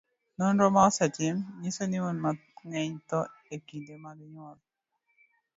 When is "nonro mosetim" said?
0.37-1.35